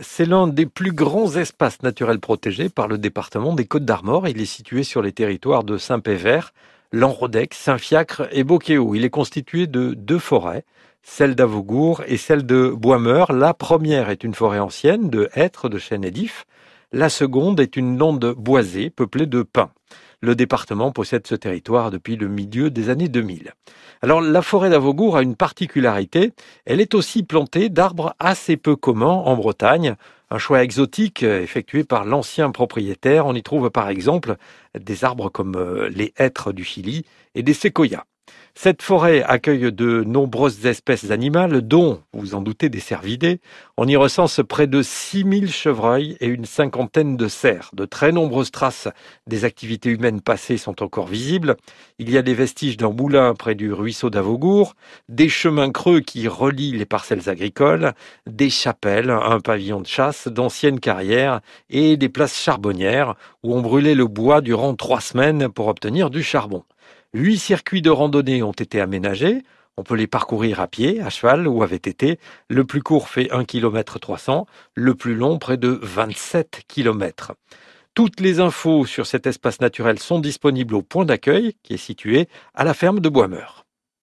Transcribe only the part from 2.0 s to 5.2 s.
protégés par le département des Côtes d'Armor. Il est situé sur les